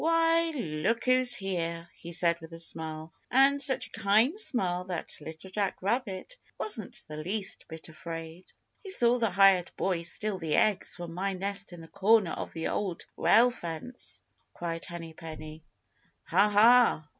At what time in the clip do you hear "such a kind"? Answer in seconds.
3.61-4.39